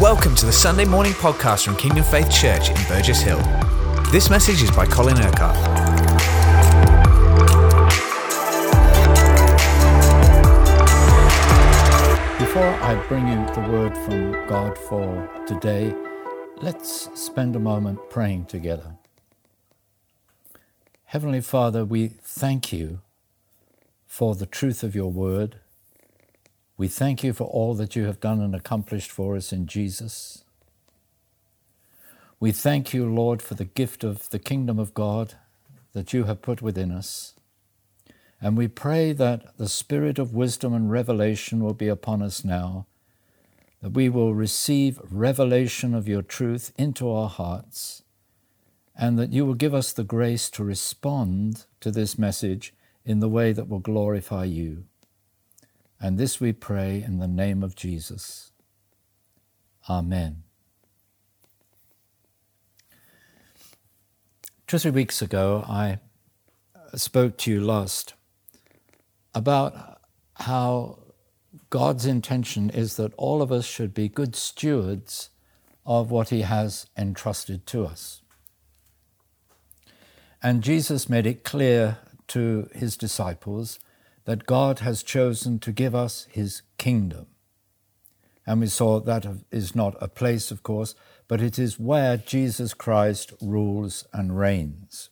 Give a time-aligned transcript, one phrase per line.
[0.00, 3.38] Welcome to the Sunday morning podcast from Kingdom Faith Church in Burgess Hill.
[4.10, 5.54] This message is by Colin Urquhart.
[12.38, 15.94] Before I bring you the word from God for today,
[16.62, 18.94] let's spend a moment praying together.
[21.04, 23.00] Heavenly Father, we thank you
[24.06, 25.59] for the truth of your word.
[26.80, 30.44] We thank you for all that you have done and accomplished for us in Jesus.
[32.40, 35.34] We thank you, Lord, for the gift of the kingdom of God
[35.92, 37.34] that you have put within us.
[38.40, 42.86] And we pray that the spirit of wisdom and revelation will be upon us now,
[43.82, 48.04] that we will receive revelation of your truth into our hearts,
[48.96, 52.72] and that you will give us the grace to respond to this message
[53.04, 54.84] in the way that will glorify you.
[56.00, 58.52] And this we pray in the name of Jesus.
[59.88, 60.44] Amen.
[64.66, 65.98] Two or three weeks ago, I
[66.94, 68.14] spoke to you last
[69.34, 70.00] about
[70.34, 70.98] how
[71.68, 75.30] God's intention is that all of us should be good stewards
[75.84, 78.22] of what He has entrusted to us.
[80.42, 81.98] And Jesus made it clear
[82.28, 83.78] to His disciples
[84.24, 87.26] that God has chosen to give us his kingdom.
[88.46, 90.94] And we saw that is not a place, of course,
[91.28, 95.10] but it is where Jesus Christ rules and reigns.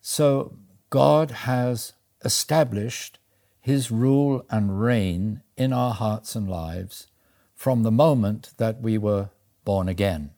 [0.00, 0.56] So
[0.90, 1.92] God has
[2.24, 3.18] established
[3.60, 7.06] his rule and reign in our hearts and lives
[7.54, 9.30] from the moment that we were
[9.64, 10.30] born again.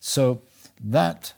[0.00, 0.42] So
[0.80, 1.34] that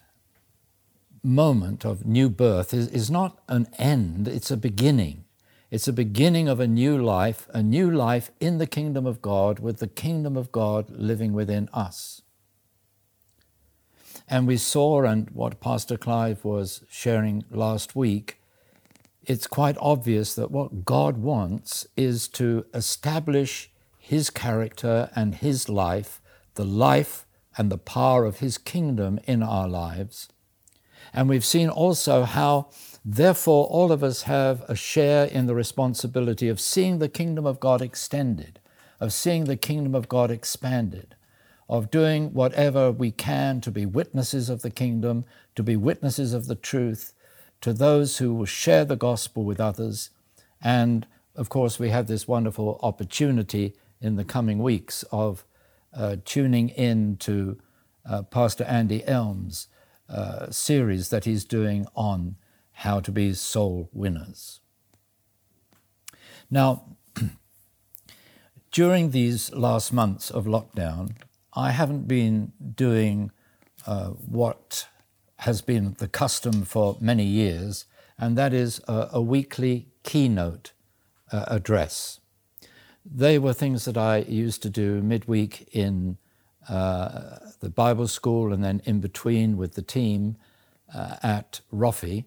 [1.23, 5.25] moment of new birth is, is not an end, it's a beginning.
[5.71, 9.61] It's a beginning of a new life, a new life in the kingdom of God,
[9.61, 12.23] with the kingdom of God living within us.
[14.29, 18.41] And we saw, and what Pastor Clive was sharing last week,
[19.23, 26.21] it's quite obvious that what God wants is to establish His character and His life,
[26.55, 27.27] the life
[27.57, 30.29] and the power of His kingdom in our lives
[31.13, 32.69] and we've seen also how,
[33.05, 37.61] therefore, all of us have a share in the responsibility of seeing the kingdom of
[37.61, 38.61] God extended,
[39.01, 41.17] of seeing the kingdom of God expanded,
[41.69, 46.47] of doing whatever we can to be witnesses of the kingdom, to be witnesses of
[46.47, 47.13] the truth,
[47.61, 50.11] to those who will share the gospel with others.
[50.63, 51.07] And
[51.37, 55.45] of course, we have this wonderful opportunity in the coming weeks of
[55.95, 57.59] uh, tuning in to
[58.09, 59.69] uh, Pastor Andy Elmes
[60.11, 62.37] uh, series that he's doing on
[62.73, 64.61] how to be soul winners.
[66.51, 66.97] Now,
[68.73, 71.15] during these last months of lockdown,
[71.55, 73.31] I haven't been doing
[73.87, 74.89] uh, what
[75.39, 77.87] has been the custom for many years,
[78.19, 80.73] and that is a, a weekly keynote
[81.33, 82.21] uh, address.
[83.05, 86.19] They were things that I used to do midweek in
[86.69, 90.37] uh, the Bible school and then in between with the team
[90.95, 92.25] uh, at Roffey,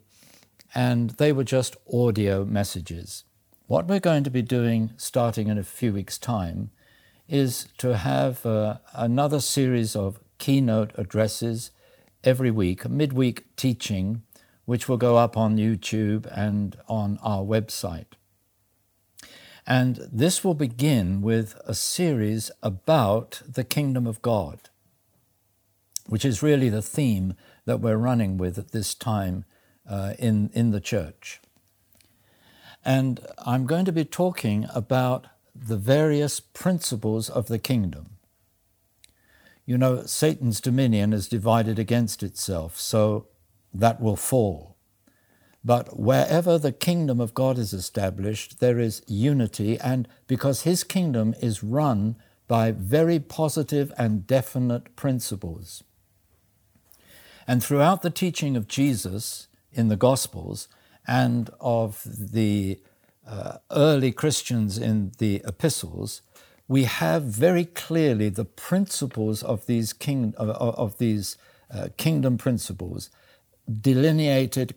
[0.75, 3.23] and they were just audio messages.
[3.67, 6.71] What we're going to be doing starting in a few weeks' time
[7.27, 11.71] is to have uh, another series of keynote addresses
[12.23, 14.23] every week, midweek teaching,
[14.65, 18.05] which will go up on YouTube and on our website.
[19.65, 24.69] And this will begin with a series about the kingdom of God,
[26.05, 27.35] which is really the theme
[27.65, 29.45] that we're running with at this time
[29.89, 31.39] uh, in, in the church.
[32.83, 38.17] And I'm going to be talking about the various principles of the kingdom.
[39.65, 43.27] You know, Satan's dominion is divided against itself, so
[43.73, 44.72] that will fall.
[45.65, 51.33] But wherever the kingdom of God is established, there is unity, and because his kingdom
[51.41, 52.17] is run
[52.47, 55.83] by very positive and definite principles.
[57.47, 60.67] And throughout the teaching of Jesus in the Gospels
[61.07, 62.79] and of the
[63.25, 66.21] uh, early Christians in the epistles,
[66.67, 71.37] we have very clearly the principles of these, king, of, of these
[71.73, 73.09] uh, kingdom principles
[73.81, 74.75] delineated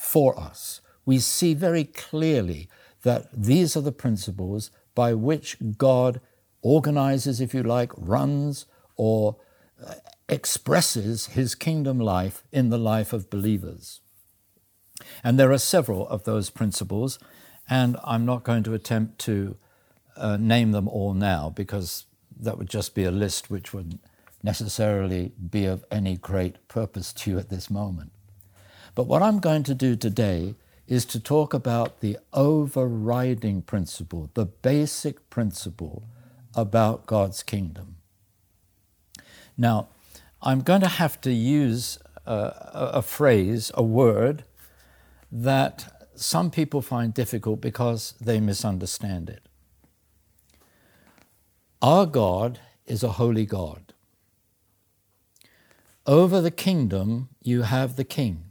[0.00, 0.80] for us.
[1.04, 2.70] We see very clearly
[3.02, 6.22] that these are the principles by which God
[6.62, 8.64] organizes, if you like, runs
[8.96, 9.36] or
[9.86, 9.94] uh,
[10.26, 14.00] expresses his kingdom life in the life of believers.
[15.22, 17.18] And there are several of those principles,
[17.68, 19.56] and I'm not going to attempt to
[20.16, 22.06] uh, name them all now because
[22.38, 24.00] that would just be a list which wouldn't
[24.42, 28.12] necessarily be of any great purpose to you at this moment.
[28.94, 30.54] But what I'm going to do today
[30.86, 36.02] is to talk about the overriding principle, the basic principle
[36.54, 37.96] about God's kingdom.
[39.56, 39.88] Now,
[40.42, 44.44] I'm going to have to use uh, a phrase, a word,
[45.30, 49.46] that some people find difficult because they misunderstand it.
[51.80, 53.92] Our God is a holy God.
[56.06, 58.49] Over the kingdom, you have the king.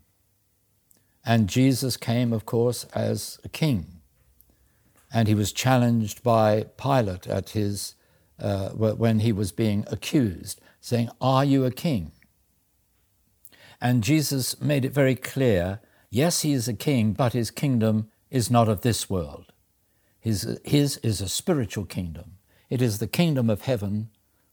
[1.25, 4.01] And Jesus came, of course, as a king.
[5.12, 7.95] And he was challenged by Pilate at his,
[8.39, 12.12] uh, when he was being accused, saying, Are you a king?
[13.81, 15.80] And Jesus made it very clear
[16.10, 19.51] yes, he is a king, but his kingdom is not of this world.
[20.19, 22.38] His, his is a spiritual kingdom.
[22.69, 24.10] It is the kingdom of heaven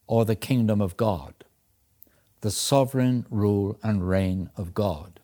[0.06, 1.34] or the kingdom of God,
[2.40, 5.15] the sovereign rule and reign of God.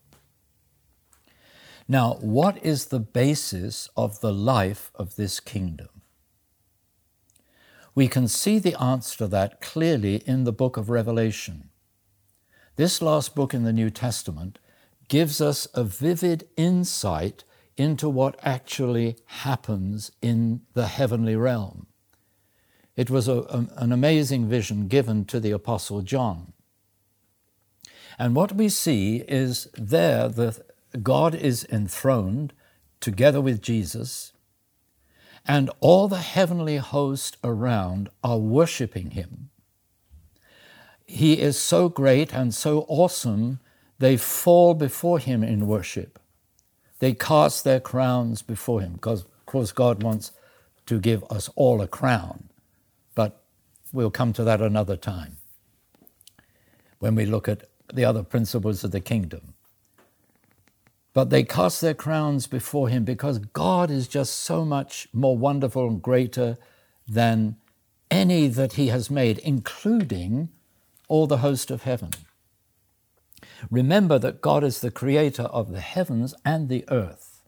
[1.92, 5.90] Now, what is the basis of the life of this kingdom?
[7.94, 11.68] We can see the answer to that clearly in the book of Revelation.
[12.76, 14.58] This last book in the New Testament
[15.10, 17.44] gives us a vivid insight
[17.76, 21.88] into what actually happens in the heavenly realm.
[22.96, 26.54] It was a, a, an amazing vision given to the Apostle John.
[28.18, 32.52] And what we see is there that God is enthroned
[33.00, 34.32] together with Jesus,
[35.46, 39.50] and all the heavenly host around are worshiping him.
[41.06, 43.60] He is so great and so awesome,
[43.98, 46.18] they fall before him in worship.
[47.00, 50.32] They cast their crowns before him, because, of course, God wants
[50.86, 52.48] to give us all a crown.
[53.14, 53.42] But
[53.92, 55.38] we'll come to that another time
[56.98, 59.54] when we look at the other principles of the kingdom.
[61.14, 65.86] But they cast their crowns before him because God is just so much more wonderful
[65.86, 66.56] and greater
[67.06, 67.56] than
[68.10, 70.48] any that he has made, including
[71.08, 72.10] all the host of heaven.
[73.70, 77.42] Remember that God is the creator of the heavens and the earth.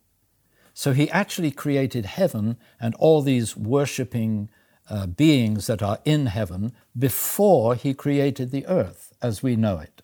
[0.73, 4.49] So he actually created heaven and all these worshipping
[4.89, 10.01] uh, beings that are in heaven before he created the earth as we know it.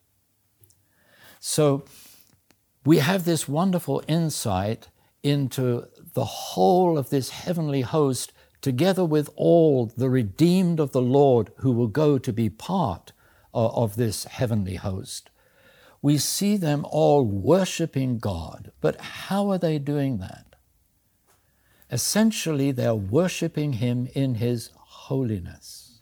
[1.39, 1.83] So
[2.83, 4.89] we have this wonderful insight
[5.23, 11.51] into the whole of this heavenly host, together with all the redeemed of the Lord
[11.57, 13.11] who will go to be part
[13.53, 15.29] uh, of this heavenly host.
[16.01, 20.55] We see them all worshiping God, but how are they doing that?
[21.91, 26.01] Essentially, they're worshiping Him in His holiness.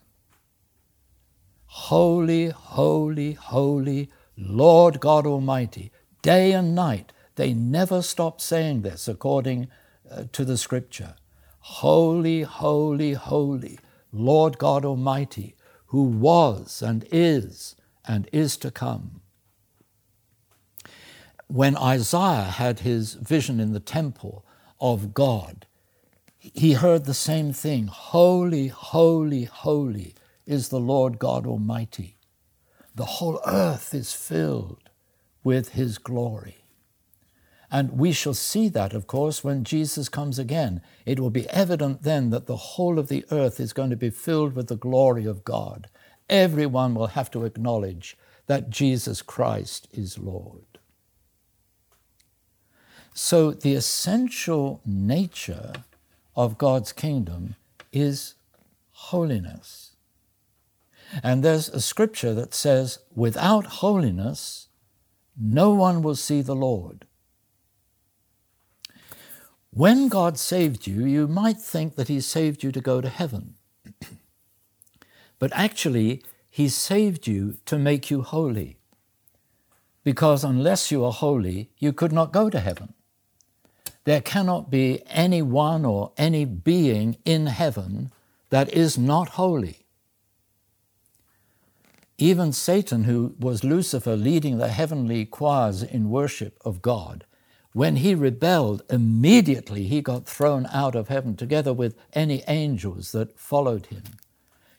[1.66, 7.12] Holy, holy, holy, Lord God Almighty day and night.
[7.36, 9.68] They never stop saying this according
[10.10, 11.14] uh, to the scripture.
[11.60, 13.78] Holy, holy, holy,
[14.12, 15.54] Lord God Almighty,
[15.86, 17.76] who was and is
[18.06, 19.20] and is to come.
[21.46, 24.44] When Isaiah had his vision in the temple
[24.80, 25.66] of God,
[26.38, 30.14] he heard the same thing Holy, holy, holy
[30.46, 32.16] is the Lord God Almighty.
[32.94, 34.89] The whole earth is filled
[35.42, 36.64] with his glory.
[37.70, 40.82] And we shall see that, of course, when Jesus comes again.
[41.06, 44.10] It will be evident then that the whole of the earth is going to be
[44.10, 45.88] filled with the glory of God.
[46.28, 48.16] Everyone will have to acknowledge
[48.46, 50.64] that Jesus Christ is Lord.
[53.14, 55.72] So, the essential nature
[56.34, 57.56] of God's kingdom
[57.92, 58.34] is
[58.90, 59.92] holiness.
[61.22, 64.68] And there's a scripture that says, without holiness,
[65.36, 67.06] no one will see the Lord.
[69.72, 73.54] When God saved you, you might think that He saved you to go to heaven.
[75.38, 78.78] but actually, He saved you to make you holy.
[80.02, 82.94] Because unless you are holy, you could not go to heaven.
[84.04, 88.10] There cannot be any one or any being in heaven
[88.48, 89.79] that is not holy.
[92.22, 97.24] Even Satan, who was Lucifer leading the heavenly choirs in worship of God,
[97.72, 103.38] when he rebelled, immediately he got thrown out of heaven together with any angels that
[103.38, 104.02] followed him.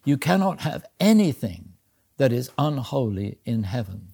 [0.05, 1.73] You cannot have anything
[2.17, 4.09] that is unholy in heaven.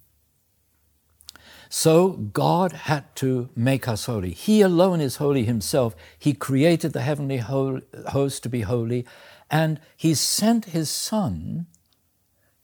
[1.67, 4.31] So God had to make us holy.
[4.31, 5.97] He alone is holy himself.
[6.17, 9.05] He created the heavenly host to be holy,
[9.51, 11.65] and he sent his Son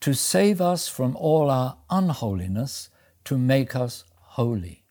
[0.04, 2.90] to save us from all our unholiness,
[3.24, 4.04] to make us
[4.36, 4.84] holy.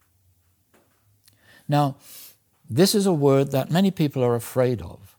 [1.68, 1.98] Now,
[2.68, 5.16] this is a word that many people are afraid of.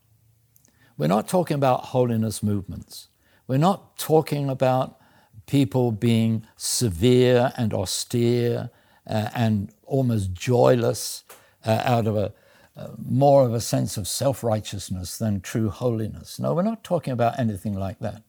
[0.99, 3.07] We're not talking about holiness movements.
[3.47, 4.99] We're not talking about
[5.47, 8.71] people being severe and austere
[9.07, 11.23] uh, and almost joyless
[11.65, 12.35] uh, out of a
[12.77, 16.41] uh, more of a sense of self righteousness than true holiness.
[16.41, 18.25] No, we're not talking about anything like that.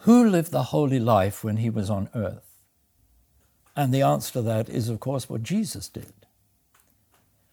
[0.00, 2.46] Who lived the holy life when he was on earth?
[3.74, 6.12] And the answer to that is, of course, what Jesus did.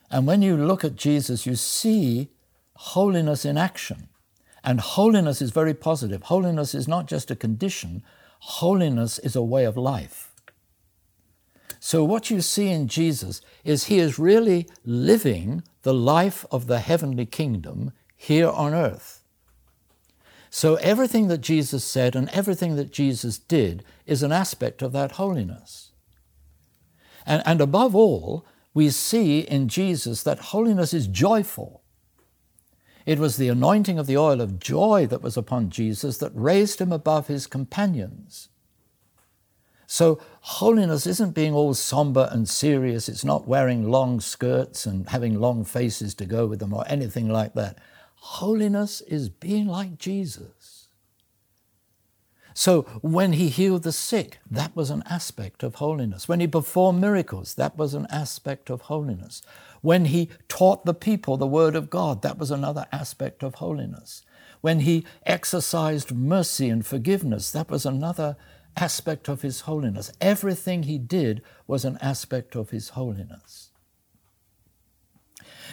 [0.10, 2.30] And when you look at Jesus, you see
[2.76, 4.10] holiness in action.
[4.64, 6.24] And holiness is very positive.
[6.24, 8.04] Holiness is not just a condition,
[8.40, 10.32] holiness is a way of life.
[11.80, 16.80] So, what you see in Jesus is he is really living the life of the
[16.80, 19.23] heavenly kingdom here on earth.
[20.56, 25.14] So, everything that Jesus said and everything that Jesus did is an aspect of that
[25.14, 25.94] holiness.
[27.26, 31.82] And, and above all, we see in Jesus that holiness is joyful.
[33.04, 36.80] It was the anointing of the oil of joy that was upon Jesus that raised
[36.80, 38.50] him above his companions.
[39.88, 43.10] So, holiness isn't being all somber and serious.
[43.10, 47.28] It's not wearing long skirts and having long faces to go with them or anything
[47.28, 47.80] like that.
[48.24, 50.88] Holiness is being like Jesus.
[52.54, 56.30] So, when he healed the sick, that was an aspect of holiness.
[56.30, 59.42] When he performed miracles, that was an aspect of holiness.
[59.82, 64.22] When he taught the people the word of God, that was another aspect of holiness.
[64.62, 68.38] When he exercised mercy and forgiveness, that was another
[68.78, 70.12] aspect of His holiness.
[70.22, 73.72] Everything He did was an aspect of His holiness.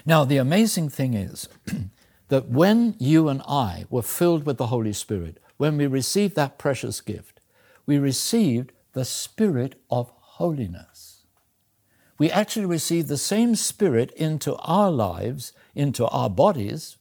[0.04, 1.48] Now, the amazing thing is
[2.30, 6.58] that when you and I were filled with the Holy Spirit, when we received that
[6.58, 7.40] precious gift,
[7.86, 11.26] we received the Spirit of holiness.
[12.18, 16.96] We actually received the same Spirit into our lives, into our bodies,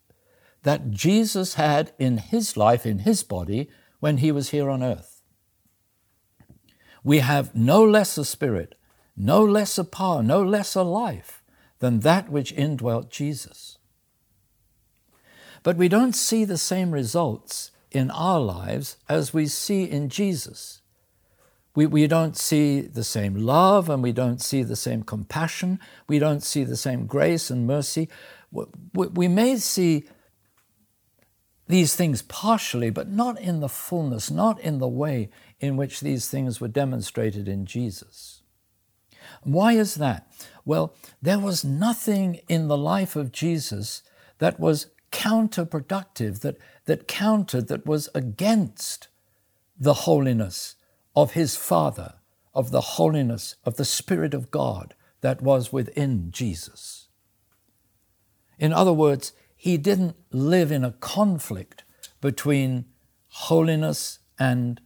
[0.63, 3.69] that Jesus had in his life, in his body,
[4.00, 5.21] when he was here on earth.
[7.03, 8.75] We have no lesser spirit,
[9.15, 11.43] no lesser power, no lesser life
[11.79, 13.78] than that which indwelt Jesus.
[15.70, 20.82] But we don't see the same results in our lives as we see in Jesus.
[21.76, 25.80] We, we don't see the same love and we don't see the same compassion.
[26.08, 28.10] We don't see the same grace and mercy.
[28.52, 30.06] We, we may see
[31.68, 36.28] these things partially, but not in the fullness, not in the way in which these
[36.28, 38.42] things were demonstrated in Jesus.
[39.44, 40.32] Why is that?
[40.66, 44.02] Well, there was nothing in the life of Jesus
[44.40, 49.08] that was counterproductive, that, that countered, that was against
[49.80, 50.75] the holiness
[51.16, 52.16] of his Father,
[52.54, 57.08] of the holiness of the Spirit of God that was within Jesus.
[58.58, 61.84] In other words, he didn't live in a conflict
[62.22, 62.86] between
[63.28, 64.82] holiness and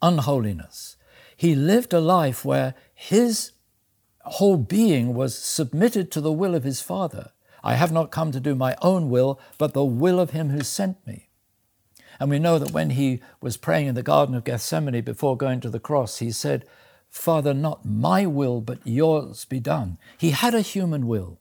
[0.00, 0.96] unholiness.
[1.36, 3.52] He lived a life where his
[4.20, 7.32] whole being was submitted to the will of his Father.
[7.66, 10.60] I have not come to do my own will, but the will of him who
[10.60, 11.30] sent me.
[12.20, 15.58] And we know that when he was praying in the Garden of Gethsemane before going
[15.62, 16.64] to the cross, he said,
[17.10, 19.98] Father, not my will, but yours be done.
[20.16, 21.40] He had a human will,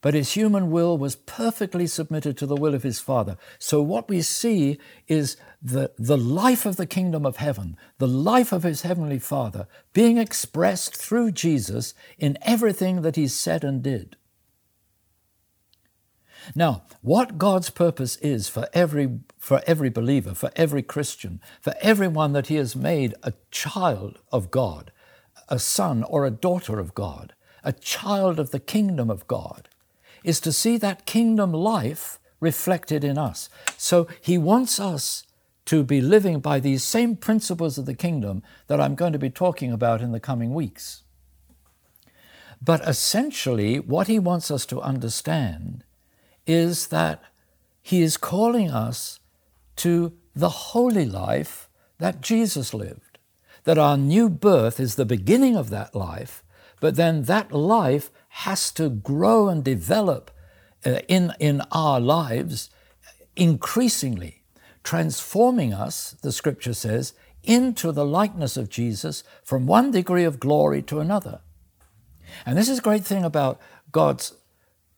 [0.00, 3.36] but his human will was perfectly submitted to the will of his Father.
[3.58, 8.52] So what we see is the, the life of the kingdom of heaven, the life
[8.52, 14.16] of his heavenly Father, being expressed through Jesus in everything that he said and did.
[16.54, 22.32] Now, what God's purpose is for every, for every believer, for every Christian, for everyone
[22.32, 24.92] that He has made a child of God,
[25.48, 27.34] a son or a daughter of God,
[27.64, 29.68] a child of the kingdom of God,
[30.24, 33.48] is to see that kingdom life reflected in us.
[33.76, 35.24] So He wants us
[35.66, 39.30] to be living by these same principles of the kingdom that I'm going to be
[39.30, 41.02] talking about in the coming weeks.
[42.60, 45.84] But essentially, what he wants us to understand
[46.46, 47.22] is that
[47.82, 49.20] he is calling us
[49.76, 51.68] to the holy life
[51.98, 53.18] that Jesus lived,
[53.64, 56.42] that our new birth is the beginning of that life,
[56.80, 60.30] but then that life has to grow and develop
[60.84, 62.70] uh, in, in our lives
[63.36, 64.42] increasingly
[64.84, 70.82] transforming us, the scripture says, into the likeness of Jesus from one degree of glory
[70.82, 71.40] to another.
[72.46, 74.34] And this is a great thing about God's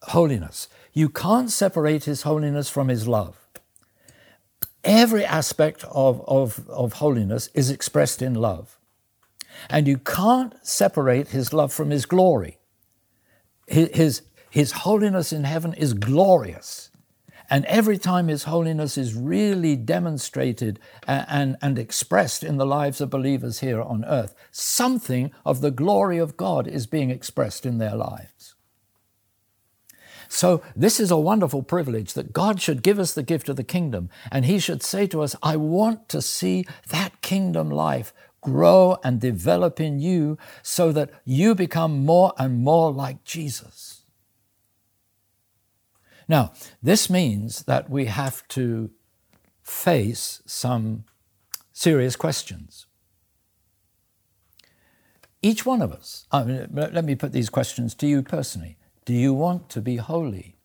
[0.02, 0.68] holiness.
[0.94, 3.36] You can't separate his holiness from his love.
[4.84, 8.78] Every aspect of, of, of holiness is expressed in love.
[9.68, 12.58] And you can't separate his love from his glory.
[13.66, 16.90] His, his, holiness in heaven is glorious.
[17.50, 23.00] And every time His holiness is really demonstrated and, and, and, expressed in the lives
[23.00, 27.78] of believers here on earth, something of the glory of God is being expressed in
[27.78, 28.53] their lives.
[30.34, 33.62] So, this is a wonderful privilege that God should give us the gift of the
[33.62, 38.98] kingdom, and He should say to us, I want to see that kingdom life grow
[39.04, 44.02] and develop in you so that you become more and more like Jesus.
[46.26, 48.90] Now, this means that we have to
[49.62, 51.04] face some
[51.72, 52.86] serious questions.
[55.42, 58.78] Each one of us, I mean, let me put these questions to you personally.
[59.04, 60.56] Do you want to be holy?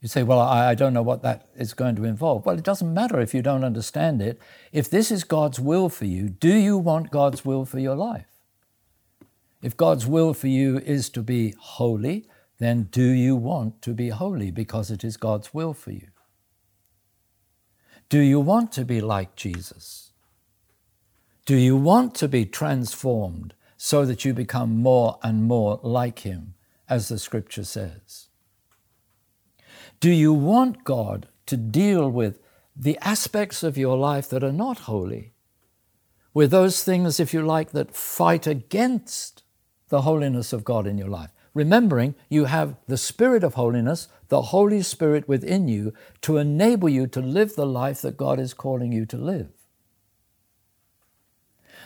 [0.00, 2.46] You say, well, I, I don't know what that is going to involve.
[2.46, 4.40] Well, it doesn't matter if you don't understand it.
[4.72, 8.26] If this is God's will for you, do you want God's will for your life?
[9.62, 12.26] If God's will for you is to be holy,
[12.58, 16.08] then do you want to be holy because it is God's will for you?
[18.08, 20.12] Do you want to be like Jesus?
[21.44, 26.54] Do you want to be transformed so that you become more and more like Him,
[26.88, 28.28] as the scripture says?
[30.00, 32.40] Do you want God to deal with
[32.76, 35.32] the aspects of your life that are not holy,
[36.34, 39.42] with those things, if you like, that fight against
[39.88, 41.30] the holiness of God in your life?
[41.56, 47.06] remembering you have the Spirit of holiness, the Holy Spirit within you, to enable you
[47.06, 49.48] to live the life that God is calling you to live.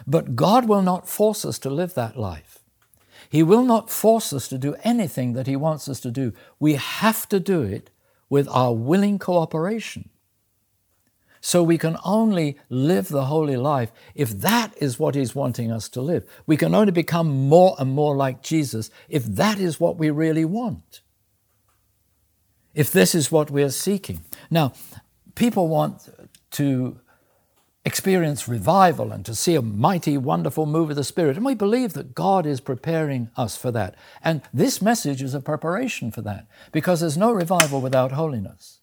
[0.08, 2.59] But God will not force us to live that life.
[3.30, 6.32] He will not force us to do anything that He wants us to do.
[6.58, 7.88] We have to do it
[8.28, 10.10] with our willing cooperation.
[11.40, 15.88] So we can only live the holy life if that is what He's wanting us
[15.90, 16.28] to live.
[16.44, 20.44] We can only become more and more like Jesus if that is what we really
[20.44, 21.00] want.
[22.74, 24.24] If this is what we are seeking.
[24.50, 24.72] Now,
[25.36, 26.08] people want
[26.52, 26.98] to
[27.84, 31.36] experience revival and to see a mighty, wonderful move of the Spirit.
[31.36, 33.94] And we believe that God is preparing us for that.
[34.22, 38.80] And this message is a preparation for that because there's no revival without holiness.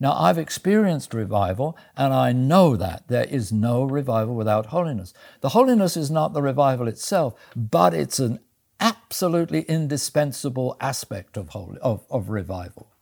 [0.00, 5.12] Now, I've experienced revival, and I know that there is no revival without holiness.
[5.40, 8.38] The holiness is not the revival itself, but it's an
[8.78, 12.92] absolutely indispensable aspect of, holy, of, of revival.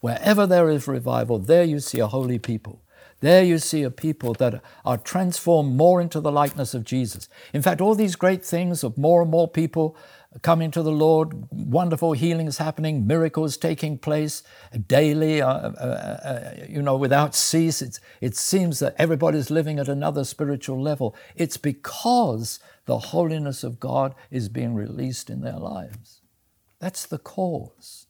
[0.00, 2.82] Wherever there is revival, there you see a holy people.
[3.20, 7.28] There you see a people that are transformed more into the likeness of Jesus.
[7.52, 9.96] In fact, all these great things of more and more people
[10.42, 14.42] coming to the Lord, wonderful healings happening, miracles taking place
[14.86, 17.82] daily, uh, uh, uh, you know, without cease.
[17.82, 21.16] It's, it seems that everybody's living at another spiritual level.
[21.34, 26.20] It's because the holiness of God is being released in their lives.
[26.78, 28.06] That's the cause.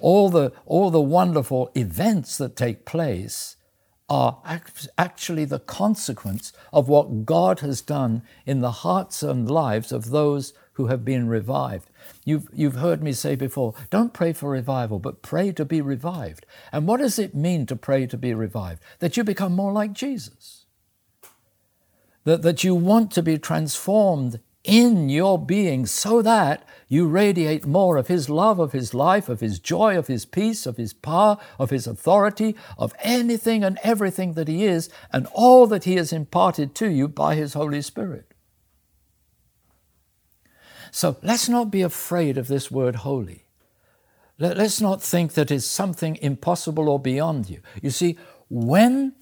[0.00, 3.56] All the, all the wonderful events that take place
[4.08, 4.40] are
[4.98, 10.52] actually the consequence of what God has done in the hearts and lives of those
[10.74, 11.88] who have been revived.
[12.24, 16.44] You've, you've heard me say before, don't pray for revival, but pray to be revived.
[16.72, 18.82] And what does it mean to pray to be revived?
[18.98, 20.66] That you become more like Jesus.
[22.24, 27.96] That, that you want to be transformed in your being so that you radiate more
[27.98, 31.36] of His love, of His life, of His joy, of His peace, of His power,
[31.58, 36.12] of His authority, of anything and everything that He is, and all that He has
[36.12, 38.32] imparted to you by His Holy Spirit.
[40.90, 43.44] So let's not be afraid of this word holy.
[44.38, 47.60] Let's not think that it's something impossible or beyond you.
[47.82, 48.16] You see,
[48.48, 49.14] when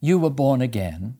[0.00, 1.18] you were born again,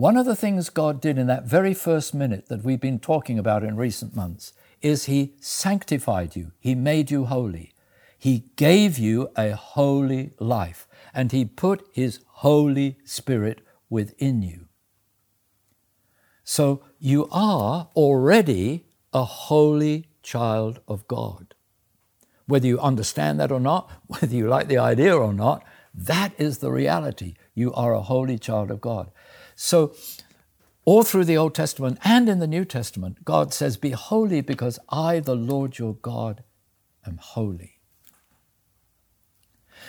[0.00, 3.38] one of the things God did in that very first minute that we've been talking
[3.38, 7.74] about in recent months is He sanctified you, He made you holy.
[8.16, 13.60] He gave you a holy life, and He put His Holy Spirit
[13.90, 14.68] within you.
[16.44, 21.54] So you are already a holy child of God.
[22.46, 26.58] Whether you understand that or not, whether you like the idea or not, that is
[26.58, 27.34] the reality.
[27.52, 29.10] You are a holy child of God.
[29.62, 29.92] So,
[30.86, 34.78] all through the Old Testament and in the New Testament, God says, Be holy because
[34.88, 36.42] I, the Lord your God,
[37.06, 37.78] am holy.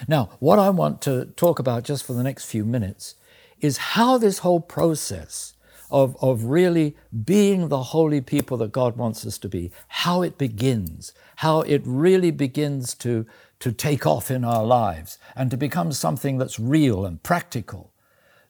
[0.10, 3.16] Now, what I want to talk about just for the next few minutes
[3.62, 5.54] is how this whole process
[5.90, 10.38] of, of really being the holy people that God wants us to be, how it
[10.38, 13.26] begins, how it really begins to,
[13.62, 17.91] to take off in our lives and to become something that's real and practical,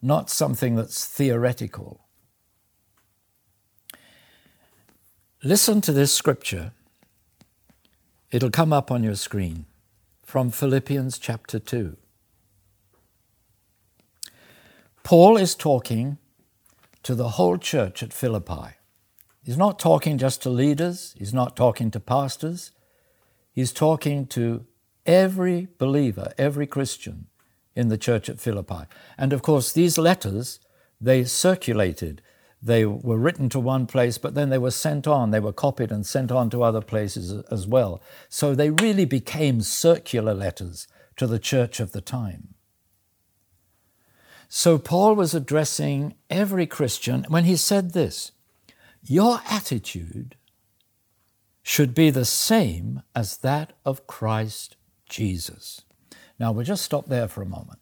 [0.01, 2.05] not something that's theoretical.
[5.43, 6.71] Listen to this scripture.
[8.31, 9.65] It'll come up on your screen
[10.23, 11.97] from Philippians chapter 2.
[15.03, 16.17] Paul is talking
[17.03, 18.75] to the whole church at Philippi.
[19.43, 22.71] He's not talking just to leaders, he's not talking to pastors,
[23.51, 24.65] he's talking to
[25.05, 27.25] every believer, every Christian
[27.75, 28.86] in the church at Philippi.
[29.17, 30.60] And of course, these letters,
[30.99, 32.21] they circulated.
[32.62, 35.31] They were written to one place, but then they were sent on.
[35.31, 38.01] They were copied and sent on to other places as well.
[38.29, 42.55] So they really became circular letters to the church of the time.
[44.47, 48.34] So Paul was addressing every Christian when he said this
[49.01, 50.36] Your attitude
[51.63, 54.75] should be the same as that of Christ
[55.07, 55.84] Jesus.
[56.41, 57.77] Now we'll just stop there for a moment.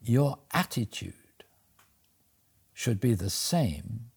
[0.00, 1.42] Your attitude
[2.72, 4.12] should be the same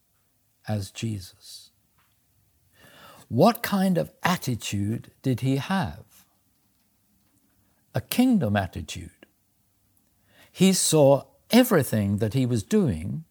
[0.68, 1.72] as Jesus.
[3.30, 6.04] What kind of attitude did he have?
[7.96, 9.26] A kingdom attitude.
[10.52, 13.24] He saw everything that he was doing,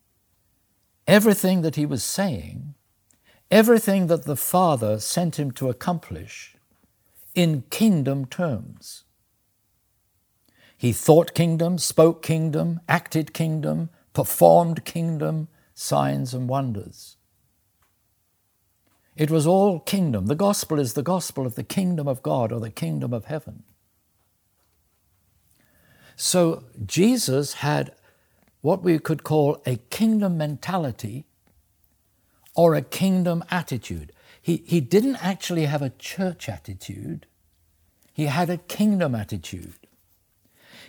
[1.07, 2.75] everything that he was saying,
[3.49, 6.57] everything that the Father sent him to accomplish
[7.37, 9.05] in kingdom terms.
[10.77, 17.17] He thought kingdom, spoke kingdom, acted kingdom, performed kingdom signs and wonders.
[19.17, 20.27] It was all kingdom.
[20.27, 23.63] The gospel is the gospel of the kingdom of God or the kingdom of heaven.
[26.17, 27.95] So Jesus had
[28.61, 31.25] what we could call a kingdom mentality
[32.55, 34.13] or a kingdom attitude.
[34.41, 37.27] He, he didn't actually have a church attitude,
[38.13, 39.86] he had a kingdom attitude.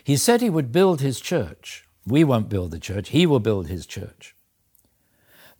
[0.08, 1.86] He said he would build his church.
[2.06, 4.34] We won't build the church, he will build his church.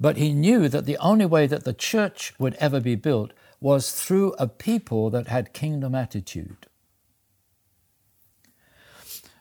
[0.01, 3.93] But he knew that the only way that the church would ever be built was
[3.93, 6.67] through a people that had kingdom attitude.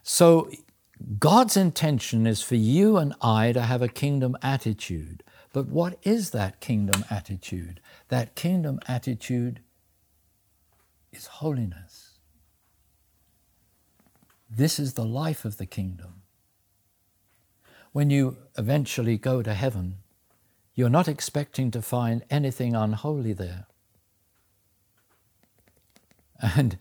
[0.03, 0.51] So,
[1.17, 5.23] God's intention is for you and I to have a kingdom attitude.
[5.53, 7.79] But what is that kingdom attitude?
[8.09, 9.61] That kingdom attitude
[11.13, 12.06] is holiness.
[14.49, 16.21] This is the life of the kingdom.
[17.91, 19.97] When you eventually go to heaven,
[20.75, 23.65] you're not expecting to find anything unholy there.
[26.39, 26.77] And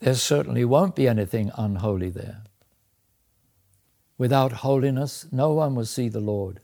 [0.00, 2.42] there certainly won't be anything unholy there.
[4.16, 6.58] Without holiness, no one will see the Lord.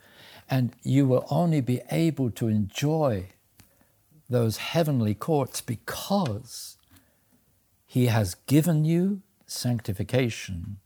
[0.50, 3.28] And you will only be able to enjoy
[4.28, 6.76] those heavenly courts because
[7.86, 10.78] He has given you sanctification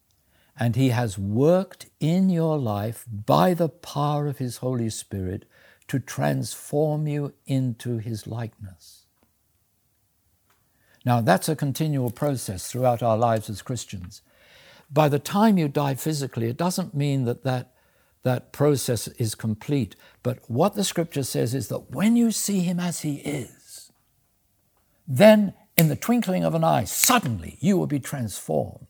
[0.59, 5.45] and He has worked in your life by the power of His Holy Spirit
[5.89, 9.07] to transform you into His likeness.
[11.05, 14.23] Now, that's a continual process throughout our lives as Christians
[14.91, 17.73] by the time you die physically, it doesn't mean that that,
[18.23, 19.97] that process is complete.
[20.23, 23.93] But what the scripture says is that when you see him as he is,
[25.07, 28.87] then in the twinkling of an eye, suddenly you will be transformed.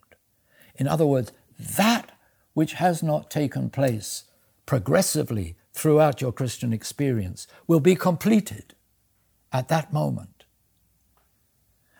[0.76, 2.12] In other words, that
[2.54, 4.24] which has not taken place
[4.66, 8.74] progressively throughout your Christian experience will be completed
[9.52, 10.44] at that moment.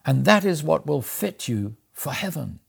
[0.07, 2.61] And that is what will fit you for heaven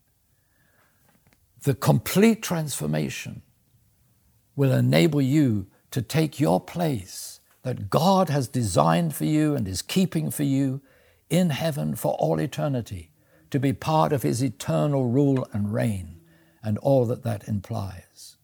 [1.63, 3.41] the complete transformation
[4.55, 9.81] will enable you to take your place that God has designed for you and is
[9.81, 10.81] keeping for you
[11.29, 13.11] in heaven for all eternity,
[13.51, 16.21] to be part of His eternal rule and reign
[16.63, 18.37] and all that that implies.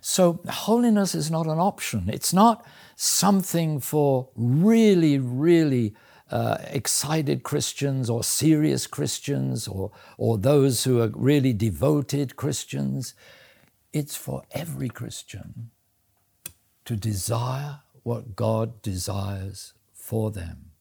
[0.00, 2.08] So, holiness is not an option.
[2.08, 5.94] It's not something for really, really
[6.30, 13.14] uh, excited Christians or serious Christians or, or those who are really devoted Christians.
[13.92, 15.70] It's for every Christian
[16.86, 19.74] to desire what God desires
[20.10, 20.72] for them.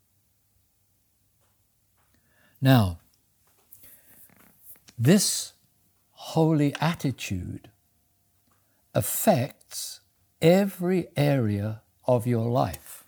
[2.60, 2.98] Now,
[4.98, 5.54] this
[6.14, 7.70] holy attitude
[8.96, 10.00] affects
[10.42, 13.04] every area of your life.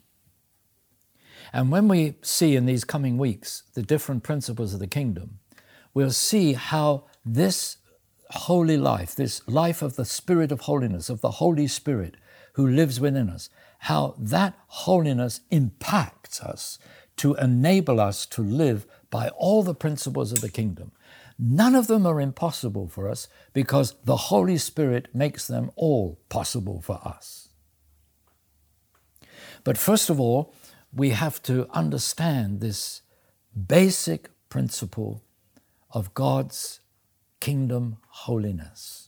[1.51, 5.39] And when we see in these coming weeks the different principles of the kingdom,
[5.95, 7.77] we'll see how this
[8.29, 12.15] holy life, this life of the Spirit of holiness, of the Holy Spirit
[12.53, 13.49] who lives within us,
[13.85, 16.77] how that holiness impacts us
[17.17, 20.91] to enable us to live by all the principles of the kingdom.
[21.39, 26.79] None of them are impossible for us because the Holy Spirit makes them all possible
[26.81, 27.49] for us.
[29.63, 30.53] But first of all,
[30.93, 33.01] we have to understand this
[33.67, 35.23] basic principle
[35.89, 36.81] of God's
[37.39, 39.00] kingdom holiness.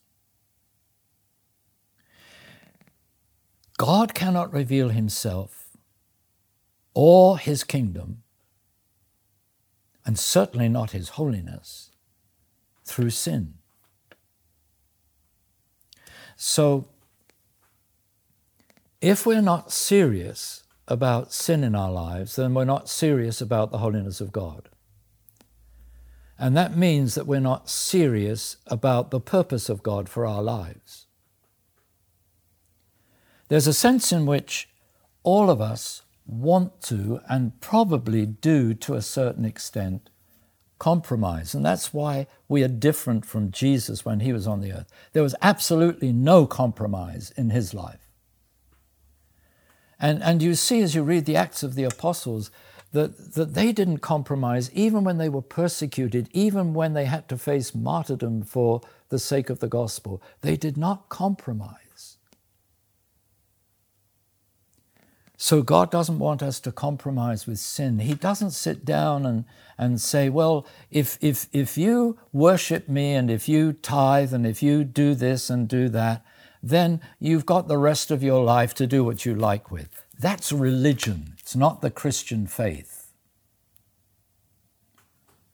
[3.78, 5.64] God cannot reveal himself
[6.94, 8.24] or his kingdom,
[10.06, 11.90] and certainly not his holiness,
[12.86, 13.56] through sin.
[16.36, 16.88] So,
[19.02, 23.80] if we're not serious about sin in our lives, then we're not serious about the
[23.80, 24.70] holiness of God.
[26.38, 31.03] And that means that we're not serious about the purpose of God for our lives.
[33.54, 34.68] There's a sense in which
[35.22, 40.10] all of us want to and probably do to a certain extent
[40.80, 41.54] compromise.
[41.54, 44.92] And that's why we are different from Jesus when he was on the earth.
[45.12, 48.10] There was absolutely no compromise in his life.
[50.00, 52.50] And, and you see as you read the Acts of the Apostles
[52.92, 57.38] that, that they didn't compromise even when they were persecuted, even when they had to
[57.38, 60.24] face martyrdom for the sake of the gospel.
[60.42, 61.83] They did not compromise.
[65.44, 68.00] So God doesn't want us to compromise with sin.
[68.00, 69.44] He doesn't sit down and,
[69.78, 74.64] and say, well, if, if, if you worship me and if you tithe and if
[74.64, 76.26] you do this and do that,
[76.64, 80.02] then you've got the rest of your life to do what you like with.
[80.18, 81.34] That's religion.
[81.40, 83.12] It's not the Christian faith.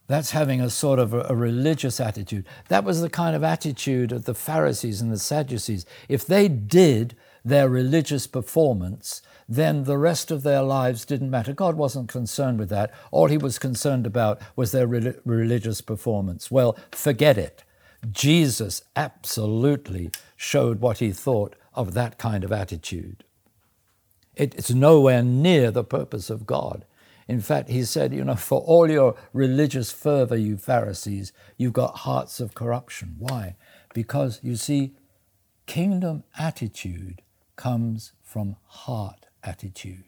[0.05, 2.45] That's having a sort of a, a, religious attitude.
[2.67, 5.87] That was the kind of attitude of the Pharisees and the Sadducees.
[6.07, 11.53] If they did their religious performance, then the rest of their lives didn't matter.
[11.53, 12.93] God wasn't concerned with that.
[13.09, 16.51] All he was concerned about was their re- religious performance.
[16.51, 17.63] Well, forget it.
[18.11, 23.23] Jesus absolutely showed what he thought of that kind of attitude.
[24.35, 26.85] It's nowhere near the purpose of God.
[27.27, 31.97] In fact, he said, you know, for all your religious fervor, you Pharisees, you've got
[31.97, 33.15] hearts of corruption.
[33.17, 33.55] Why?
[33.95, 34.93] Because, you see,
[35.65, 37.23] kingdom attitude
[37.55, 40.03] comes from heart attitude.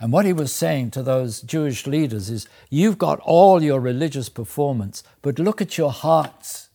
[0.00, 4.28] And what he was saying to those Jewish leaders is you've got all your religious
[4.28, 6.70] performance, but look at your hearts.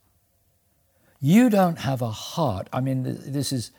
[1.20, 2.70] You don't have a heart.
[2.72, 3.72] I mean, this is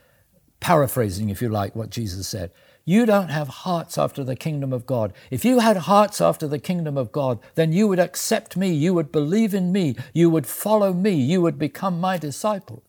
[0.60, 2.50] paraphrasing, if you like, what Jesus said.
[2.84, 5.12] You don't have hearts after the kingdom of God.
[5.30, 8.94] If you had hearts after the kingdom of God, then you would accept me, you
[8.94, 12.87] would believe in me, you would follow me, you would become my disciples.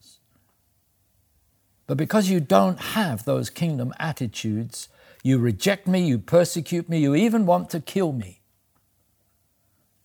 [1.90, 4.90] But because you don't have those kingdom attitudes,
[5.24, 8.42] you reject me, you persecute me, you even want to kill me.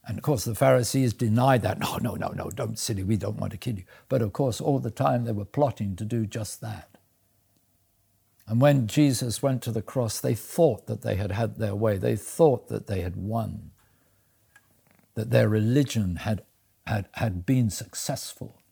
[0.06, 1.78] And of course, the Pharisees denied that.
[1.80, 3.84] No, no, no, no, don't silly, we don't want to kill you.
[4.08, 6.96] But of course, all the time they were plotting to do just that.
[8.46, 11.98] And when Jesus went to the cross, they thought that they had had their way.
[11.98, 13.72] They thought that they had won,
[15.16, 16.44] that their religion had,
[16.86, 18.62] had, had been successful.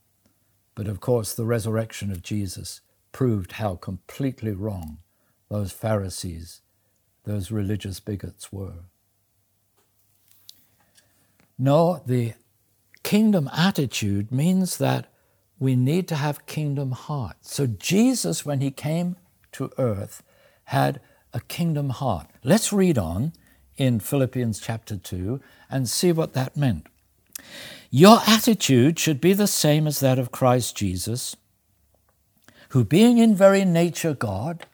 [0.74, 2.80] But of course, the resurrection of Jesus
[3.12, 4.98] proved how completely wrong
[5.48, 6.62] those Pharisees,
[7.24, 8.86] those religious bigots were.
[11.58, 12.34] No, the
[13.02, 15.06] kingdom attitude means that
[15.58, 17.36] we need to have kingdom heart.
[17.42, 19.16] So Jesus, when he came
[19.52, 20.22] to earth,
[20.64, 21.00] had
[21.32, 22.26] a kingdom heart.
[22.42, 23.32] Let's read on
[23.76, 26.86] in Philippians chapter 2 and see what that meant.
[27.90, 31.36] Your attitude should be the same as that of Christ Jesus
[32.72, 34.66] who, being in very nature God,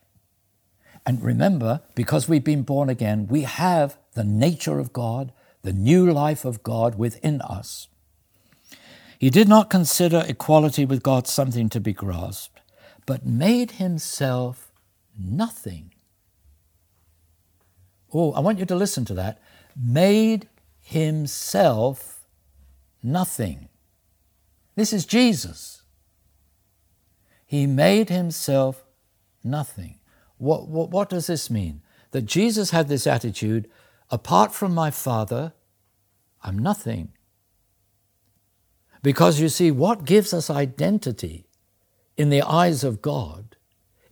[1.04, 5.32] and remember, because we've been born again, we have the nature of God,
[5.62, 7.88] the new life of God within us.
[9.18, 12.60] He did not consider equality with God something to be grasped,
[13.04, 14.70] but made himself
[15.18, 15.92] nothing.
[18.14, 19.40] Oh, I want you to listen to that.
[19.76, 20.48] Made
[20.80, 22.20] himself
[23.02, 23.68] nothing.
[24.76, 25.77] This is Jesus.
[27.48, 28.84] He made himself
[29.42, 29.98] nothing.
[30.36, 31.80] What, what, what does this mean?
[32.10, 33.70] That Jesus had this attitude
[34.10, 35.54] apart from my Father,
[36.42, 37.14] I'm nothing.
[39.02, 41.48] Because you see, what gives us identity
[42.18, 43.56] in the eyes of God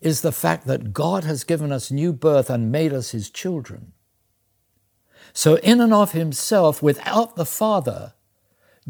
[0.01, 3.93] is the fact that God has given us new birth and made us his children.
[5.35, 8.15] So, in and of himself, without the Father,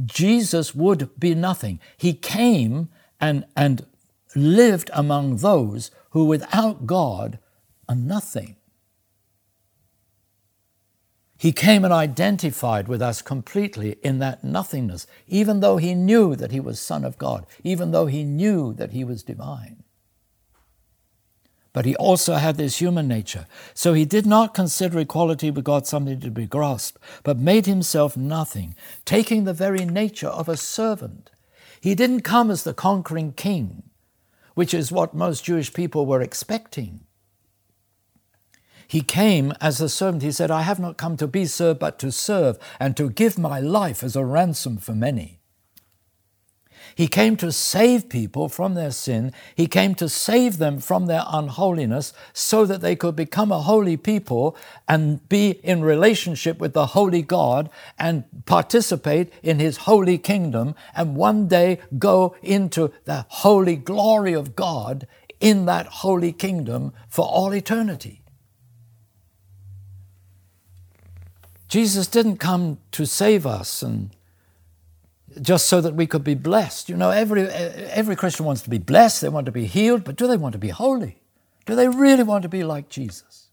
[0.04, 1.80] Jesus would be nothing.
[1.96, 3.86] He came and, and
[4.34, 7.38] lived among those who without God
[7.88, 8.56] are nothing.
[11.38, 16.50] He came and identified with us completely in that nothingness, even though he knew that
[16.50, 19.82] he was Son of God, even though he knew that he was divine.
[21.74, 23.46] But he also had this human nature.
[23.74, 28.16] So he did not consider equality with God something to be grasped, but made himself
[28.16, 31.30] nothing, taking the very nature of a servant.
[31.78, 33.82] He didn't come as the conquering king,
[34.56, 37.00] which is what most Jewish people were expecting.
[38.88, 40.22] He came as a servant.
[40.22, 43.38] He said, I have not come to be served, but to serve and to give
[43.38, 45.35] my life as a ransom for many.
[46.96, 49.34] He came to save people from their sin.
[49.54, 53.98] He came to save them from their unholiness so that they could become a holy
[53.98, 54.56] people
[54.88, 61.16] and be in relationship with the holy God and participate in his holy kingdom and
[61.16, 65.06] one day go into the holy glory of God
[65.38, 68.22] in that holy kingdom for all eternity.
[71.68, 74.15] Jesus didn't come to save us and
[75.40, 76.88] just so that we could be blessed.
[76.88, 80.16] You know, every, every Christian wants to be blessed, they want to be healed, but
[80.16, 81.20] do they want to be holy?
[81.64, 83.48] Do they really want to be like Jesus?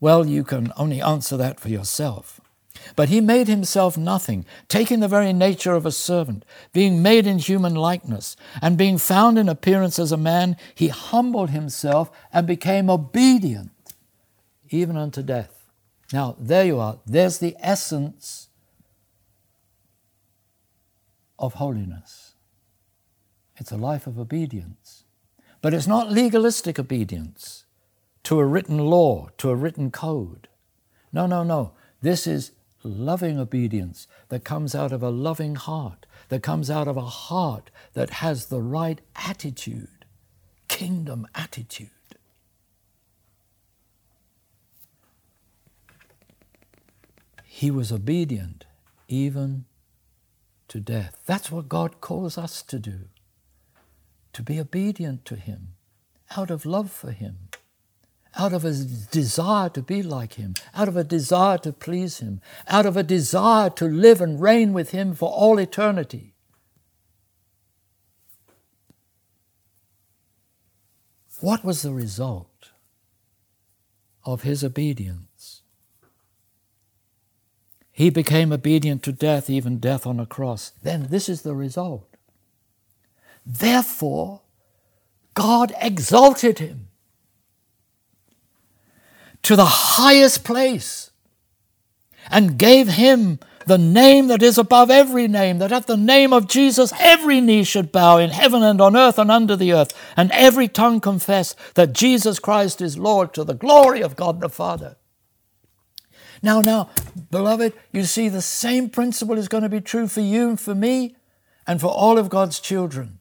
[0.00, 2.40] Well, you can only answer that for yourself.
[2.94, 7.38] But he made himself nothing, taking the very nature of a servant, being made in
[7.38, 12.88] human likeness, and being found in appearance as a man, he humbled himself and became
[12.88, 13.72] obedient,
[14.70, 15.58] even unto death
[16.12, 16.98] now, there you are.
[17.06, 18.47] There's the essence
[21.38, 22.34] of holiness.
[23.56, 25.04] It's a life of obedience.
[25.60, 27.64] But it's not legalistic obedience
[28.24, 30.48] to a written law, to a written code.
[31.12, 31.72] No, no, no.
[32.00, 32.52] This is
[32.84, 37.70] loving obedience that comes out of a loving heart, that comes out of a heart
[37.94, 40.04] that has the right attitude,
[40.68, 41.90] kingdom attitude.
[47.58, 48.66] he was obedient
[49.08, 49.64] even
[50.68, 51.16] to death.
[51.26, 53.08] That's what God calls us to do
[54.32, 55.74] to be obedient to Him
[56.36, 57.48] out of love for Him,
[58.36, 58.72] out of a
[59.10, 63.02] desire to be like Him, out of a desire to please Him, out of a
[63.02, 66.34] desire to live and reign with Him for all eternity.
[71.40, 72.70] What was the result
[74.24, 75.57] of His obedience?
[77.98, 80.70] He became obedient to death, even death on a cross.
[80.84, 82.06] Then this is the result.
[83.44, 84.42] Therefore,
[85.34, 86.86] God exalted him
[89.42, 91.10] to the highest place
[92.30, 96.46] and gave him the name that is above every name, that at the name of
[96.46, 100.30] Jesus every knee should bow in heaven and on earth and under the earth, and
[100.30, 104.97] every tongue confess that Jesus Christ is Lord to the glory of God the Father.
[106.42, 106.90] Now, now,
[107.30, 110.74] beloved, you see the same principle is going to be true for you and for
[110.74, 111.16] me
[111.66, 113.18] and for all of God's children.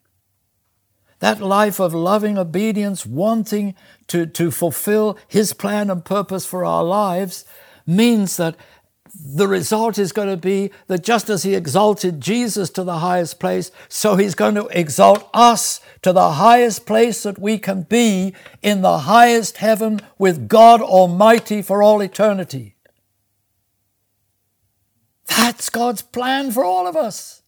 [1.19, 3.75] That life of loving obedience, wanting
[4.07, 7.43] to, to fulfill His plan and purpose for our lives,
[7.87, 8.55] means that
[9.25, 13.39] the result is going to be that just as He exalted Jesus to the highest
[13.39, 18.33] place, so He's going to exalt us to the highest place that we can be
[18.61, 22.76] in the highest heaven with God Almighty for all eternity.
[25.27, 27.41] That's God's plan for all of us.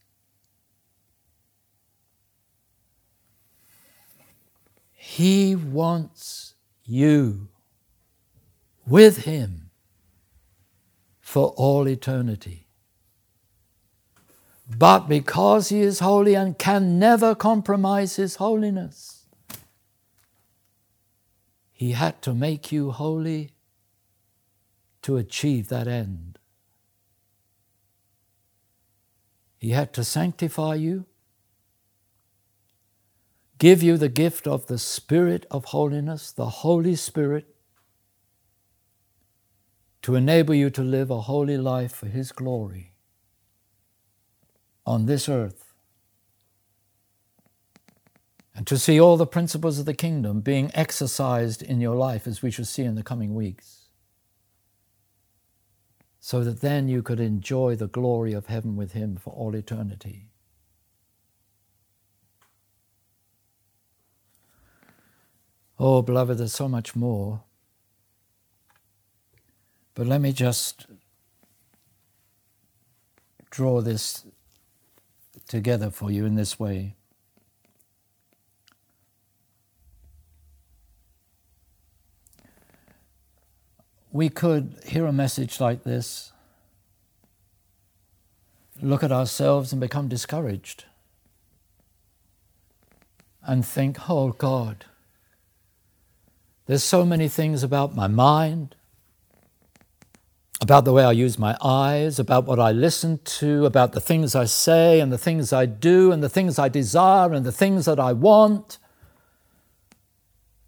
[4.94, 7.50] He wants you
[8.86, 9.70] with Him
[11.20, 12.68] for all eternity.
[14.78, 19.26] But because He is holy and can never compromise His holiness,
[21.72, 23.54] He had to make you holy
[25.04, 26.39] to achieve that end.
[29.60, 31.06] He had to sanctify you,
[33.58, 37.54] give you the gift of the Spirit of holiness, the Holy Spirit,
[40.02, 42.94] to enable you to live a holy life for His glory
[44.86, 45.74] on this earth.
[48.56, 52.42] And to see all the principles of the kingdom being exercised in your life, as
[52.42, 53.79] we shall see in the coming weeks
[56.20, 60.26] so that then you could enjoy the glory of heaven with Him for all eternity.
[65.80, 67.42] Oh, beloved, there's so much more.
[69.96, 70.88] But let me just
[73.50, 74.26] draw this
[75.48, 76.96] together for you in this way.
[84.12, 86.32] We could hear a message like this,
[88.82, 90.86] look at ourselves and become discouraged,
[93.44, 94.86] and think, oh God,
[96.66, 98.76] there's so many things about my mind,
[100.62, 104.36] about the way I use my eyes, about what I listen to, about the things
[104.36, 107.86] I say and the things I do and the things I desire and the things
[107.86, 108.78] that I want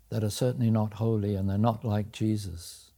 [0.10, 2.91] that are certainly not holy and they're not like Jesus.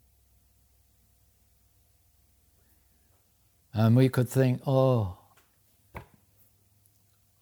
[3.74, 5.18] And we could think, oh,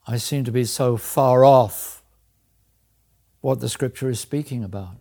[0.08, 2.02] I seem to be so far off
[3.42, 4.96] what the scripture is speaking about,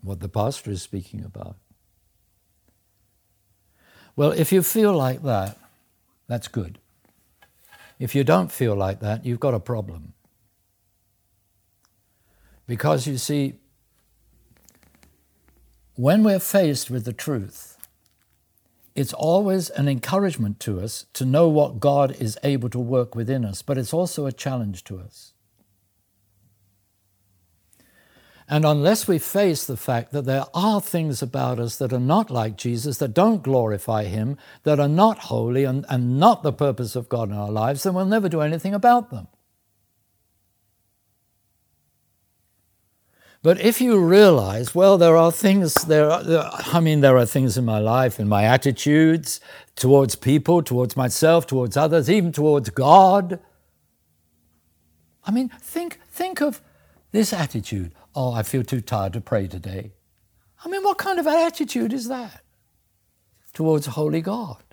[0.00, 1.56] what the pastor is speaking about.
[4.14, 5.58] Well, if you feel like that,
[6.26, 6.78] that's good.
[7.98, 10.14] If you don't feel like that, you've got a problem.
[12.66, 13.54] Because you see,
[15.94, 17.75] when we're faced with the truth,
[18.96, 23.44] it's always an encouragement to us to know what God is able to work within
[23.44, 25.34] us, but it's also a challenge to us.
[28.48, 32.30] And unless we face the fact that there are things about us that are not
[32.30, 36.94] like Jesus, that don't glorify Him, that are not holy and, and not the purpose
[36.94, 39.26] of God in our lives, then we'll never do anything about them.
[43.46, 47.56] But if you realize, well, there are things, there, are, I mean, there are things
[47.56, 49.40] in my life, in my attitudes
[49.76, 53.38] towards people, towards myself, towards others, even towards God.
[55.24, 56.60] I mean, think, think of
[57.12, 59.92] this attitude oh, I feel too tired to pray today.
[60.64, 62.42] I mean, what kind of attitude is that
[63.52, 64.64] towards holy God?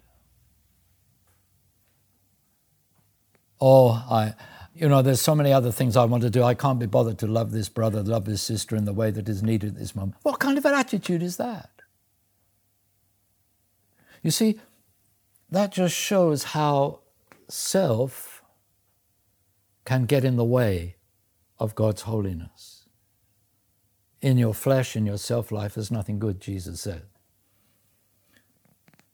[3.61, 4.33] Oh, I,
[4.75, 6.43] you know, there's so many other things I want to do.
[6.43, 9.29] I can't be bothered to love this brother, love this sister in the way that
[9.29, 10.15] is needed at this moment.
[10.23, 11.69] What kind of an attitude is that?
[14.23, 14.59] You see,
[15.51, 17.01] that just shows how
[17.47, 18.41] self
[19.85, 20.95] can get in the way
[21.59, 22.85] of God's holiness
[24.21, 27.03] in your flesh, in your self life, is nothing good, Jesus said.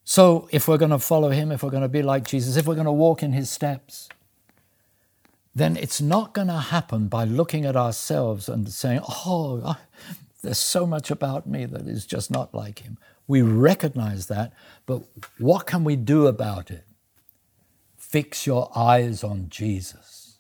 [0.03, 2.65] So, if we're going to follow him, if we're going to be like Jesus, if
[2.65, 4.07] we're going to walk in his steps,
[5.53, 9.77] then it's not going to happen by looking at ourselves and saying, oh,
[10.41, 12.97] there's so much about me that is just not like him.
[13.27, 14.53] We recognize that,
[14.85, 15.03] but
[15.37, 16.85] what can we do about it?
[17.97, 20.39] Fix your eyes on Jesus.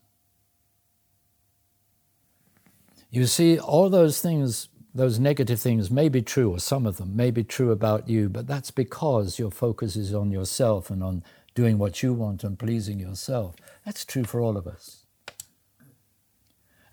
[3.11, 7.15] You see, all those things, those negative things may be true, or some of them
[7.15, 11.23] may be true about you, but that's because your focus is on yourself and on
[11.55, 13.55] doing what you want and pleasing yourself.
[13.85, 15.05] That's true for all of us.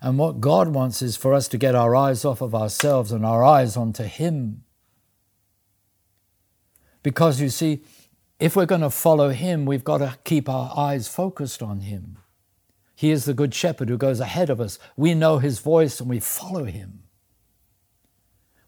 [0.01, 3.25] And what God wants is for us to get our eyes off of ourselves and
[3.25, 4.63] our eyes onto Him.
[7.01, 7.81] Because you see,
[8.39, 12.17] if we're going to follow Him, we've got to keep our eyes focused on Him.
[12.97, 14.79] He is the good shepherd who goes ahead of us.
[14.95, 17.03] We know his voice and we follow him.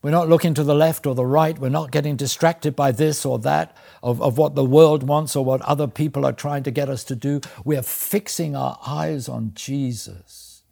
[0.01, 1.59] We're not looking to the left or the right.
[1.59, 5.43] We're not getting distracted by this or that, of, of what the world wants or
[5.43, 7.41] what other people are trying to get us to do.
[7.65, 10.63] We are fixing our eyes on Jesus,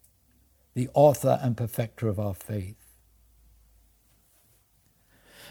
[0.74, 2.76] the author and perfecter of our faith.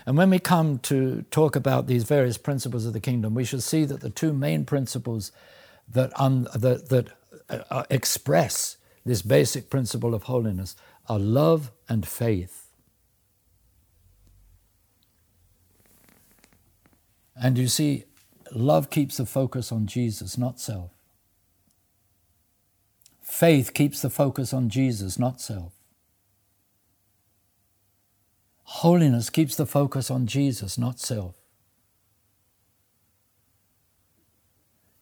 [0.07, 3.61] And when we come to talk about these various principles of the kingdom, we should
[3.61, 5.31] see that the two main principles
[5.87, 7.09] that, un, that, that
[7.49, 10.75] uh, express this basic principle of holiness
[11.07, 12.66] are love and faith.
[17.41, 18.05] And you see,
[18.51, 20.91] love keeps the focus on Jesus, not self.
[23.21, 25.73] Faith keeps the focus on Jesus, not self.
[28.63, 31.35] Holiness keeps the focus on Jesus, not self.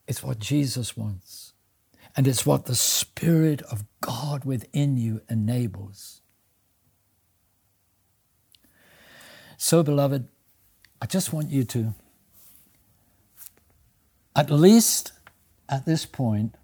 [0.07, 1.53] It's what Jesus wants.
[2.15, 6.21] And it's what the Spirit of God within you enables.
[9.57, 10.27] So, beloved,
[11.01, 11.93] I just want you to,
[14.35, 15.13] at least
[15.69, 16.55] at this point,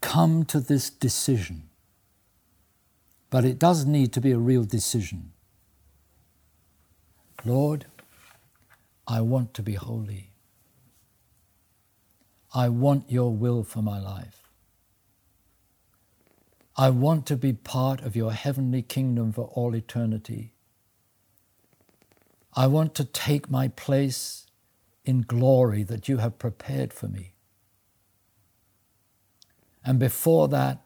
[0.00, 1.68] come to this decision.
[3.30, 5.32] But it does need to be a real decision.
[7.44, 7.86] Lord,
[9.06, 10.30] I want to be holy.
[12.54, 14.48] I want your will for my life.
[16.76, 20.52] I want to be part of your heavenly kingdom for all eternity.
[22.54, 24.47] I want to take my place
[25.08, 27.32] in glory that you have prepared for me.
[29.82, 30.82] And before that,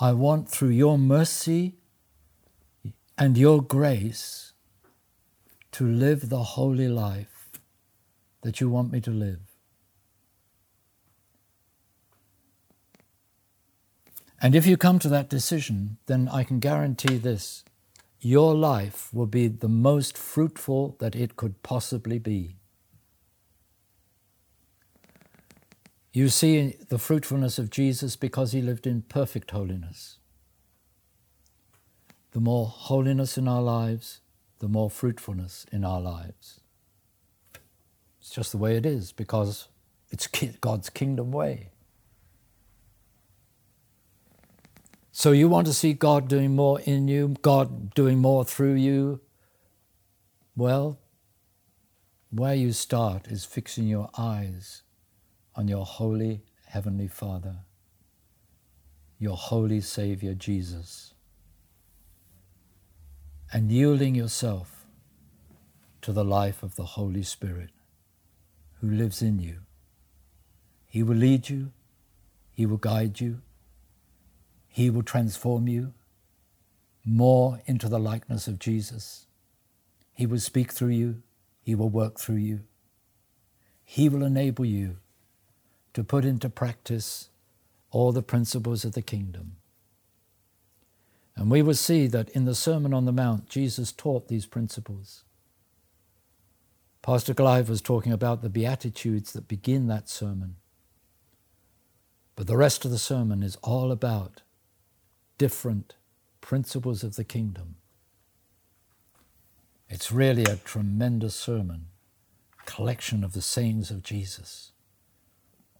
[0.00, 1.76] I want through your mercy
[3.16, 4.52] and your grace
[5.70, 7.50] to live the holy life
[8.40, 9.38] that you want me to live.
[14.40, 17.64] And if you come to that decision, then I can guarantee this
[18.20, 22.56] your life will be the most fruitful that it could possibly be.
[26.12, 30.18] You see the fruitfulness of Jesus because he lived in perfect holiness.
[32.32, 34.20] The more holiness in our lives,
[34.58, 36.60] the more fruitfulness in our lives.
[38.20, 39.68] It's just the way it is because
[40.10, 40.26] it's
[40.60, 41.70] God's kingdom way.
[45.12, 49.20] So you want to see God doing more in you, God doing more through you?
[50.56, 50.98] Well,
[52.30, 54.82] where you start is fixing your eyes
[55.54, 57.56] on your holy Heavenly Father,
[59.18, 61.12] your holy Savior Jesus,
[63.52, 64.86] and yielding yourself
[66.00, 67.70] to the life of the Holy Spirit
[68.80, 69.58] who lives in you.
[70.86, 71.72] He will lead you,
[72.50, 73.42] He will guide you,
[74.68, 75.92] He will transform you
[77.04, 79.26] more into the likeness of Jesus.
[80.14, 81.22] He will speak through you,
[81.62, 82.60] He will work through you.
[83.84, 84.96] He will enable you
[85.94, 87.28] to put into practice
[87.90, 89.56] all the principles of the kingdom.
[91.36, 95.24] And we will see that in the Sermon on the Mount, Jesus taught these principles.
[97.02, 100.56] Pastor Clive was talking about the Beatitudes that begin that sermon.
[102.36, 104.42] But the rest of the sermon is all about
[105.36, 105.94] different
[106.40, 107.76] principles of the kingdom.
[109.88, 111.86] It's really a tremendous sermon,
[112.64, 114.71] collection of the sayings of Jesus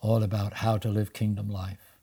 [0.02, 1.96] all about how to live kingdom life.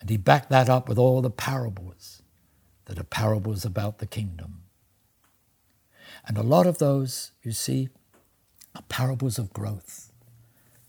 [0.00, 2.22] And he backed that up with all the parables
[2.86, 4.62] that are parables about the kingdom.
[6.26, 7.90] And a lot of those, you see,
[8.74, 10.12] are parables of growth.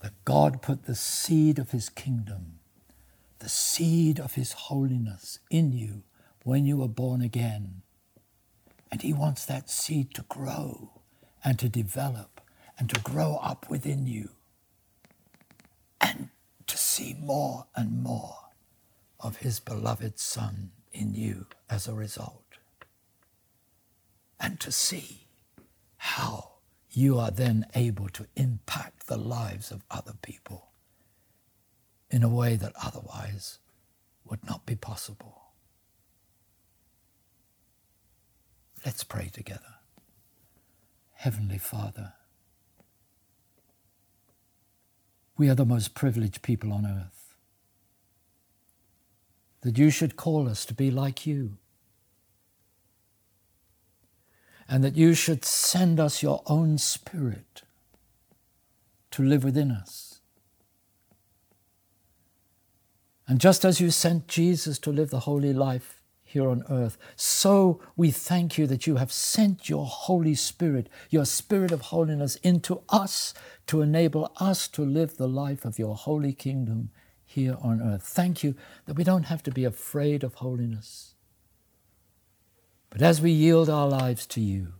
[0.02, 2.60] That God put the seed of his kingdom,
[3.40, 6.04] the seed of his holiness in you
[6.44, 7.82] when you were born again.
[8.90, 11.02] And he wants that seed to grow
[11.44, 12.40] and to develop
[12.78, 14.30] and to grow up within you
[16.98, 18.34] see more and more
[19.20, 22.42] of his beloved Son in you as a result.
[24.40, 25.28] And to see
[25.96, 26.54] how
[26.90, 30.70] you are then able to impact the lives of other people
[32.10, 33.60] in a way that otherwise
[34.24, 35.42] would not be possible.
[38.84, 39.74] Let's pray together.
[41.12, 42.14] Heavenly Father,
[45.38, 47.34] we are the most privileged people on earth.
[49.62, 51.56] That you should call us to be like you.
[54.68, 57.62] And that you should send us your own spirit
[59.12, 60.20] to live within us.
[63.26, 65.97] And just as you sent Jesus to live the holy life
[66.28, 66.98] here on earth.
[67.16, 72.36] So we thank you that you have sent your Holy Spirit, your Spirit of holiness,
[72.36, 73.32] into us
[73.66, 76.90] to enable us to live the life of your holy kingdom
[77.24, 78.02] here on earth.
[78.02, 78.54] Thank you
[78.84, 81.14] that we don't have to be afraid of holiness.
[82.90, 84.74] But as we yield our lives to you,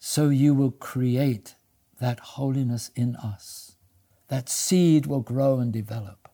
[0.00, 1.54] so you will create
[2.00, 3.76] that holiness in us.
[4.28, 6.28] That seed will grow and develop.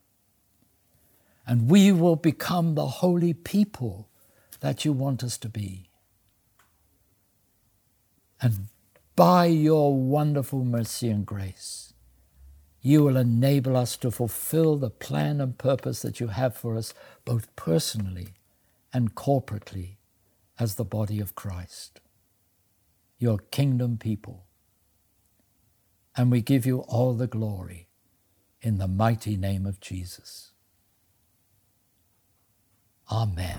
[1.46, 4.08] And we will become the holy people
[4.62, 5.90] that you want us to be.
[8.40, 8.68] And
[9.16, 11.92] by your wonderful mercy and grace,
[12.80, 16.94] you will enable us to fulfill the plan and purpose that you have for us,
[17.24, 18.34] both personally
[18.92, 19.96] and corporately,
[20.60, 22.00] as the body of Christ,
[23.18, 24.46] your kingdom people.
[26.16, 27.88] And we give you all the glory
[28.60, 30.52] in the mighty name of Jesus.
[33.10, 33.58] Amen.